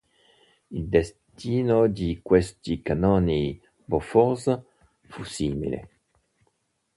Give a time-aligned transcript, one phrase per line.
[0.71, 4.59] Il destino di questi cannoni Bofors
[5.01, 5.89] fu simile.